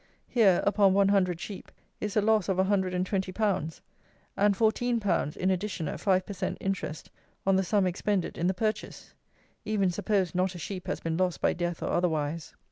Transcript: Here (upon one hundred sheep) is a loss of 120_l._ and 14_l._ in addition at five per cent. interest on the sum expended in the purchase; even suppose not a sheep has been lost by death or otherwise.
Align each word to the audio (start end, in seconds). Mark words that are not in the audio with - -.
Here 0.27 0.63
(upon 0.65 0.95
one 0.95 1.09
hundred 1.09 1.39
sheep) 1.39 1.71
is 1.99 2.17
a 2.17 2.23
loss 2.23 2.49
of 2.49 2.57
120_l._ 2.57 3.81
and 4.35 4.55
14_l._ 4.55 5.37
in 5.37 5.49
addition 5.51 5.87
at 5.87 5.99
five 5.99 6.25
per 6.25 6.33
cent. 6.33 6.57
interest 6.59 7.11
on 7.45 7.55
the 7.55 7.63
sum 7.63 7.85
expended 7.85 8.35
in 8.35 8.47
the 8.47 8.55
purchase; 8.55 9.13
even 9.63 9.91
suppose 9.91 10.33
not 10.33 10.55
a 10.55 10.57
sheep 10.57 10.87
has 10.87 10.99
been 11.01 11.17
lost 11.17 11.39
by 11.39 11.53
death 11.53 11.83
or 11.83 11.91
otherwise. 11.91 12.55